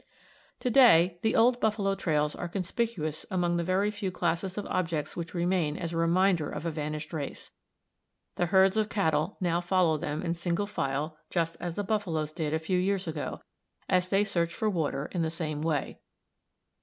To 0.61 0.71
day 0.71 1.19
the 1.21 1.35
old 1.35 1.59
buffalo 1.59 1.93
trails 1.93 2.33
are 2.35 2.47
conspicuous 2.49 3.23
among 3.29 3.57
the 3.57 3.63
very 3.63 3.91
few 3.91 4.09
classes 4.11 4.57
of 4.57 4.65
objects 4.65 5.15
which 5.15 5.35
remain 5.35 5.77
as 5.77 5.93
a 5.93 5.97
reminder 5.97 6.49
of 6.49 6.65
a 6.65 6.71
vanished 6.71 7.13
race. 7.13 7.51
The 8.33 8.47
herds 8.47 8.77
of 8.77 8.89
cattle 8.89 9.37
now 9.39 9.61
follow 9.61 9.97
them 9.99 10.23
in 10.23 10.33
single 10.33 10.65
file 10.65 11.19
just 11.29 11.55
as 11.59 11.75
the 11.75 11.83
buffaloes 11.83 12.33
did 12.33 12.51
a 12.51 12.57
few 12.57 12.79
years 12.79 13.07
ago, 13.07 13.41
as 13.87 14.09
they 14.09 14.23
search 14.23 14.55
for 14.55 14.71
water 14.71 15.05
in 15.11 15.21
the 15.21 15.29
same 15.29 15.61
way. 15.61 15.99